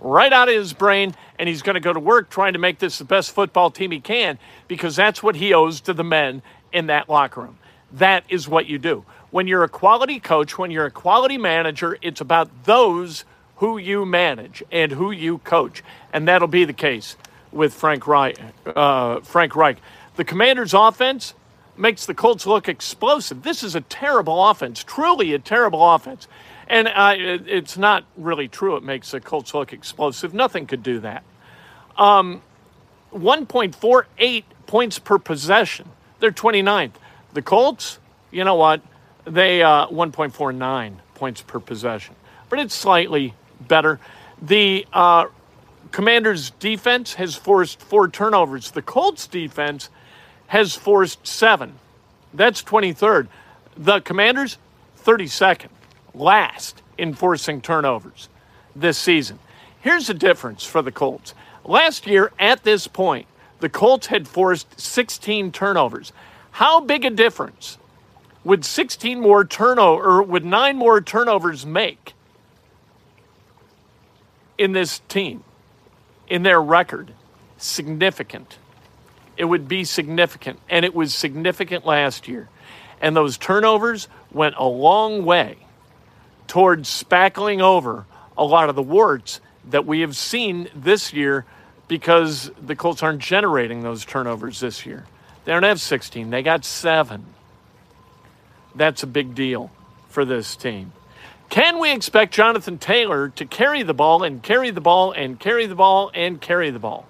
right 0.00 0.32
out 0.32 0.48
of 0.48 0.54
his 0.54 0.72
brain, 0.72 1.14
and 1.38 1.48
he's 1.48 1.62
going 1.62 1.74
to 1.74 1.80
go 1.80 1.92
to 1.92 2.00
work 2.00 2.30
trying 2.30 2.52
to 2.52 2.58
make 2.58 2.78
this 2.78 2.98
the 2.98 3.04
best 3.04 3.32
football 3.32 3.70
team 3.70 3.90
he 3.90 4.00
can 4.00 4.38
because 4.66 4.96
that's 4.96 5.22
what 5.22 5.36
he 5.36 5.52
owes 5.52 5.80
to 5.82 5.94
the 5.94 6.04
men 6.04 6.42
in 6.72 6.86
that 6.86 7.08
locker 7.08 7.42
room. 7.42 7.58
That 7.92 8.24
is 8.28 8.48
what 8.48 8.66
you 8.66 8.78
do. 8.78 9.04
When 9.30 9.46
you're 9.46 9.64
a 9.64 9.68
quality 9.68 10.20
coach, 10.20 10.58
when 10.58 10.70
you're 10.70 10.86
a 10.86 10.90
quality 10.90 11.38
manager, 11.38 11.98
it's 12.02 12.20
about 12.20 12.64
those 12.64 13.24
who 13.56 13.78
you 13.78 14.06
manage 14.06 14.62
and 14.70 14.92
who 14.92 15.10
you 15.10 15.38
coach. 15.38 15.82
And 16.12 16.28
that'll 16.28 16.48
be 16.48 16.64
the 16.64 16.72
case 16.72 17.16
with 17.52 17.74
Frank 17.74 18.06
Reich. 18.06 18.38
Uh, 18.64 19.20
Frank 19.20 19.56
Reich. 19.56 19.78
The 20.16 20.24
commander's 20.24 20.74
offense 20.74 21.34
makes 21.76 22.06
the 22.06 22.14
Colts 22.14 22.46
look 22.46 22.68
explosive. 22.68 23.42
This 23.42 23.62
is 23.62 23.74
a 23.74 23.80
terrible 23.82 24.48
offense, 24.48 24.82
truly 24.82 25.32
a 25.32 25.38
terrible 25.38 25.94
offense. 25.94 26.26
And 26.68 26.86
it, 26.86 27.48
it's 27.48 27.78
not 27.78 28.04
really 28.16 28.46
true. 28.46 28.76
It 28.76 28.82
makes 28.82 29.10
the 29.10 29.20
Colts 29.20 29.54
look 29.54 29.72
explosive. 29.72 30.34
Nothing 30.34 30.66
could 30.66 30.82
do 30.82 31.00
that. 31.00 31.24
Um, 31.96 32.42
1.48 33.12 34.44
points 34.66 34.98
per 34.98 35.18
possession. 35.18 35.88
They're 36.20 36.30
29th. 36.30 36.92
The 37.32 37.42
Colts, 37.42 37.98
you 38.30 38.44
know 38.44 38.54
what? 38.54 38.82
They 39.24 39.62
uh, 39.62 39.86
1.49 39.88 40.96
points 41.14 41.42
per 41.42 41.58
possession, 41.58 42.14
but 42.48 42.58
it's 42.58 42.74
slightly 42.74 43.34
better. 43.60 43.98
The 44.40 44.86
uh, 44.92 45.26
Commanders' 45.90 46.50
defense 46.50 47.14
has 47.14 47.34
forced 47.34 47.80
four 47.80 48.08
turnovers. 48.08 48.70
The 48.70 48.82
Colts' 48.82 49.26
defense 49.26 49.88
has 50.48 50.74
forced 50.74 51.26
seven. 51.26 51.74
That's 52.32 52.62
23rd. 52.62 53.28
The 53.76 54.00
Commanders, 54.00 54.58
32nd 55.02 55.68
last 56.18 56.82
in 56.96 57.14
forcing 57.14 57.60
turnovers 57.60 58.28
this 58.74 58.98
season. 58.98 59.38
Here's 59.80 60.08
the 60.08 60.14
difference 60.14 60.64
for 60.64 60.82
the 60.82 60.92
Colts. 60.92 61.34
Last 61.64 62.06
year, 62.06 62.32
at 62.38 62.64
this 62.64 62.86
point, 62.88 63.26
the 63.60 63.68
Colts 63.68 64.08
had 64.08 64.26
forced 64.28 64.80
16 64.80 65.52
turnovers. 65.52 66.12
How 66.52 66.80
big 66.80 67.04
a 67.04 67.10
difference 67.10 67.78
would 68.44 68.64
16 68.64 69.20
more 69.20 69.44
turnover 69.44 70.02
or 70.02 70.22
would 70.22 70.44
nine 70.44 70.76
more 70.76 71.00
turnovers 71.00 71.66
make 71.66 72.14
in 74.56 74.72
this 74.72 75.00
team, 75.08 75.44
in 76.28 76.42
their 76.42 76.60
record? 76.60 77.12
Significant. 77.56 78.58
It 79.36 79.44
would 79.44 79.68
be 79.68 79.84
significant, 79.84 80.58
and 80.68 80.84
it 80.84 80.94
was 80.94 81.14
significant 81.14 81.86
last 81.86 82.26
year. 82.26 82.48
And 83.00 83.16
those 83.16 83.38
turnovers 83.38 84.08
went 84.32 84.56
a 84.56 84.66
long 84.66 85.24
way 85.24 85.58
towards 86.48 86.88
spackling 86.88 87.60
over 87.60 88.06
a 88.36 88.44
lot 88.44 88.68
of 88.68 88.74
the 88.74 88.82
warts 88.82 89.40
that 89.70 89.86
we 89.86 90.00
have 90.00 90.16
seen 90.16 90.68
this 90.74 91.12
year 91.12 91.44
because 91.86 92.50
the 92.60 92.74
Colts 92.74 93.02
aren't 93.02 93.20
generating 93.20 93.82
those 93.82 94.04
turnovers 94.04 94.60
this 94.60 94.84
year. 94.84 95.06
They 95.44 95.52
don't 95.52 95.62
have 95.62 95.80
16, 95.80 96.30
they 96.30 96.42
got 96.42 96.64
seven. 96.64 97.24
That's 98.74 99.02
a 99.02 99.06
big 99.06 99.34
deal 99.34 99.70
for 100.08 100.24
this 100.24 100.56
team. 100.56 100.92
Can 101.48 101.78
we 101.78 101.92
expect 101.92 102.34
Jonathan 102.34 102.76
Taylor 102.78 103.30
to 103.30 103.46
carry 103.46 103.82
the 103.82 103.94
ball 103.94 104.22
and 104.22 104.42
carry 104.42 104.70
the 104.70 104.82
ball 104.82 105.12
and 105.12 105.40
carry 105.40 105.66
the 105.66 105.74
ball 105.74 106.10
and 106.12 106.40
carry 106.40 106.70
the 106.70 106.78
ball? 106.78 107.06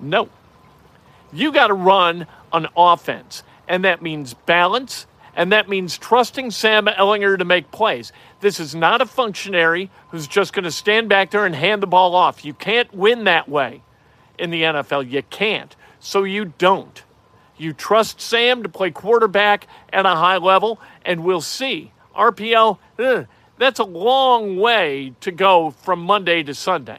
No. 0.00 0.28
You 1.32 1.52
got 1.52 1.68
to 1.68 1.74
run 1.74 2.26
an 2.52 2.66
offense, 2.76 3.44
and 3.68 3.84
that 3.84 4.02
means 4.02 4.34
balance, 4.34 5.06
and 5.36 5.52
that 5.52 5.68
means 5.68 5.98
trusting 5.98 6.50
Sam 6.50 6.86
Ehlinger 6.86 7.38
to 7.38 7.44
make 7.44 7.70
plays. 7.70 8.12
This 8.40 8.58
is 8.58 8.74
not 8.74 9.02
a 9.02 9.06
functionary 9.06 9.90
who's 10.10 10.26
just 10.26 10.52
going 10.52 10.64
to 10.64 10.72
stand 10.72 11.08
back 11.08 11.30
there 11.30 11.46
and 11.46 11.54
hand 11.54 11.82
the 11.82 11.86
ball 11.86 12.14
off. 12.16 12.44
You 12.44 12.54
can't 12.54 12.92
win 12.94 13.24
that 13.24 13.48
way 13.48 13.82
in 14.38 14.50
the 14.50 14.62
NFL. 14.62 15.10
You 15.10 15.22
can't. 15.22 15.76
So 16.00 16.24
you 16.24 16.46
don't. 16.58 17.02
You 17.58 17.72
trust 17.72 18.20
Sam 18.20 18.62
to 18.62 18.68
play 18.68 18.90
quarterback 18.90 19.66
at 19.92 20.06
a 20.06 20.16
high 20.16 20.38
level, 20.38 20.80
and 21.04 21.24
we'll 21.24 21.40
see. 21.40 21.92
RPO, 22.16 22.78
ugh, 22.98 23.04
eh, 23.04 23.24
that's 23.58 23.78
a 23.78 23.84
long 23.84 24.56
way 24.56 25.14
to 25.20 25.30
go 25.30 25.70
from 25.70 26.00
Monday 26.00 26.42
to 26.42 26.54
Sunday. 26.54 26.98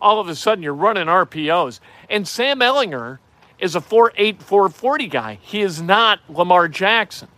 all 0.00 0.20
of 0.20 0.28
a 0.28 0.34
sudden 0.34 0.62
you're 0.62 0.74
running 0.74 1.06
RPOs. 1.06 1.80
And 2.08 2.28
Sam 2.28 2.60
Ehlinger 2.60 3.18
is 3.58 3.74
a 3.74 3.80
4'8, 3.80 4.40
440 4.40 5.06
guy. 5.08 5.38
He 5.42 5.60
is 5.62 5.82
not 5.82 6.20
Lamar 6.28 6.68
Jackson. 6.68 7.28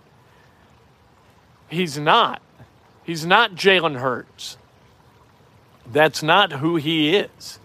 He's 1.68 1.98
not. 1.98 2.42
He's 3.04 3.24
not 3.24 3.54
Jalen 3.54 3.98
Hurts. 3.98 4.56
That's 5.90 6.22
not 6.22 6.52
who 6.52 6.76
he 6.76 7.16
is. 7.16 7.58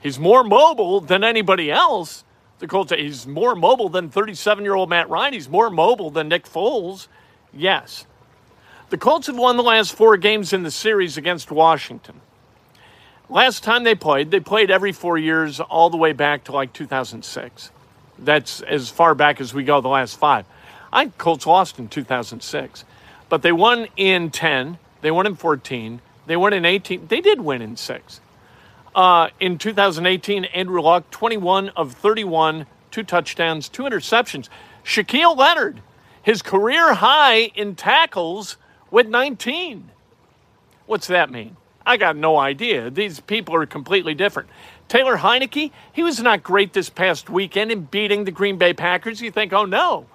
He's 0.00 0.18
more 0.18 0.44
mobile 0.44 1.00
than 1.00 1.24
anybody 1.24 1.70
else. 1.70 2.24
The 2.58 2.66
Colts, 2.66 2.92
he's 2.92 3.26
more 3.26 3.54
mobile 3.54 3.88
than 3.88 4.10
37 4.10 4.64
year 4.64 4.74
old 4.74 4.88
Matt 4.88 5.08
Ryan. 5.08 5.32
He's 5.32 5.48
more 5.48 5.70
mobile 5.70 6.10
than 6.10 6.28
Nick 6.28 6.44
Foles. 6.44 7.08
Yes. 7.52 8.06
The 8.90 8.98
Colts 8.98 9.26
have 9.26 9.36
won 9.36 9.56
the 9.56 9.62
last 9.62 9.94
four 9.94 10.16
games 10.16 10.52
in 10.52 10.62
the 10.62 10.70
series 10.70 11.16
against 11.16 11.50
Washington. 11.50 12.20
Last 13.28 13.64
time 13.64 13.84
they 13.84 13.94
played, 13.94 14.30
they 14.30 14.40
played 14.40 14.70
every 14.70 14.92
four 14.92 15.16
years 15.16 15.58
all 15.58 15.90
the 15.90 15.96
way 15.96 16.12
back 16.12 16.44
to 16.44 16.52
like 16.52 16.72
2006. 16.72 17.70
That's 18.18 18.60
as 18.62 18.90
far 18.90 19.14
back 19.14 19.40
as 19.40 19.52
we 19.52 19.64
go, 19.64 19.80
the 19.80 19.88
last 19.88 20.18
five. 20.18 20.46
I 20.92 21.06
Colts 21.06 21.46
lost 21.46 21.78
in 21.78 21.88
2006, 21.88 22.84
but 23.28 23.42
they 23.42 23.52
won 23.52 23.88
in 23.96 24.30
10, 24.30 24.78
they 25.00 25.10
won 25.10 25.26
in 25.26 25.34
14, 25.34 26.00
they 26.26 26.36
won 26.36 26.52
in 26.52 26.64
18. 26.64 27.08
They 27.08 27.20
did 27.20 27.40
win 27.40 27.62
in 27.62 27.76
six. 27.76 28.20
Uh, 28.94 29.28
in 29.40 29.58
2018, 29.58 30.44
Andrew 30.46 30.80
Luck, 30.80 31.10
21 31.10 31.70
of 31.70 31.92
31, 31.92 32.66
two 32.90 33.02
touchdowns, 33.02 33.68
two 33.68 33.82
interceptions. 33.82 34.48
Shaquille 34.84 35.36
Leonard, 35.36 35.82
his 36.22 36.42
career 36.42 36.94
high 36.94 37.50
in 37.54 37.74
tackles 37.74 38.56
with 38.90 39.08
19. 39.08 39.90
What's 40.86 41.08
that 41.08 41.30
mean? 41.30 41.56
I 41.86 41.96
got 41.96 42.16
no 42.16 42.38
idea. 42.38 42.88
These 42.88 43.20
people 43.20 43.54
are 43.54 43.66
completely 43.66 44.14
different. 44.14 44.48
Taylor 44.88 45.16
Heinicke, 45.16 45.70
he 45.92 46.02
was 46.02 46.20
not 46.20 46.42
great 46.42 46.72
this 46.72 46.90
past 46.90 47.30
weekend 47.30 47.72
in 47.72 47.84
beating 47.84 48.24
the 48.24 48.30
Green 48.30 48.58
Bay 48.58 48.72
Packers. 48.72 49.20
You 49.20 49.30
think, 49.30 49.52
oh 49.52 49.64
no, 49.64 50.06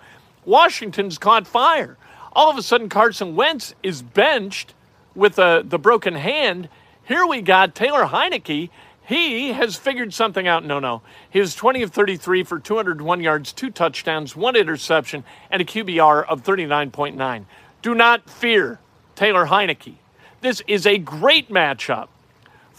Washington's 0.46 1.18
caught 1.18 1.48
fire. 1.48 1.98
All 2.34 2.50
of 2.50 2.58
a 2.58 2.62
sudden, 2.62 2.90
Carson 2.90 3.36
Wentz 3.36 3.74
is 3.82 4.02
benched 4.02 4.74
with 5.16 5.36
the, 5.36 5.64
the 5.66 5.80
broken 5.80 6.16
hand. 6.16 6.70
Here 7.04 7.26
we 7.26 7.42
got 7.42 7.76
Taylor 7.76 8.06
Heinicke. 8.06 8.70
He 9.06 9.54
has 9.54 9.76
figured 9.76 10.14
something 10.14 10.48
out. 10.48 10.64
No, 10.64 10.78
no. 10.78 11.02
He 11.30 11.40
was 11.40 11.56
20 11.56 11.82
of 11.82 11.92
33 11.92 12.44
for 12.44 12.60
201 12.60 13.22
yards, 13.22 13.52
two 13.52 13.72
touchdowns, 13.72 14.36
one 14.36 14.56
interception, 14.56 15.24
and 15.50 15.62
a 15.64 15.66
QBR 15.66 16.28
of 16.28 16.44
39.9. 16.44 17.46
Do 17.82 17.96
not 17.96 18.30
fear 18.30 18.80
Taylor 19.16 19.48
Heinicke. 19.48 19.96
This 20.42 20.62
is 20.68 20.86
a 20.86 21.00
great 21.00 21.50
matchup 21.50 22.10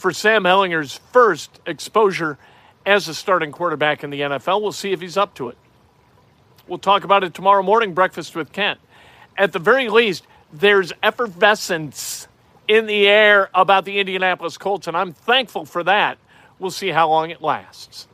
for 0.00 0.12
Sam 0.14 0.44
Ehlinger's 0.44 0.98
first 1.12 1.60
exposure 1.66 2.38
as 2.86 3.06
a 3.06 3.14
starting 3.14 3.52
quarterback 3.52 4.02
in 4.02 4.08
the 4.08 4.20
NFL. 4.22 4.62
We'll 4.62 4.72
see 4.72 4.92
if 4.92 5.02
he's 5.02 5.18
up 5.18 5.34
to 5.34 5.50
it. 5.50 5.58
We'll 6.66 6.78
talk 6.78 7.04
about 7.04 7.22
it 7.22 7.34
tomorrow 7.34 7.62
morning, 7.62 7.92
breakfast 7.92 8.34
with 8.34 8.50
Kent. 8.50 8.80
At 9.36 9.52
the 9.52 9.58
very 9.58 9.90
least, 9.90 10.26
there's 10.52 10.94
effervescence 11.02 12.28
in 12.66 12.86
the 12.86 13.08
air 13.08 13.50
about 13.54 13.84
the 13.84 13.98
Indianapolis 13.98 14.56
Colts, 14.56 14.86
and 14.86 14.96
I'm 14.96 15.12
thankful 15.12 15.66
for 15.66 15.84
that. 15.84 16.16
We'll 16.58 16.70
see 16.70 16.88
how 16.88 17.10
long 17.10 17.30
it 17.30 17.42
lasts. 17.42 18.08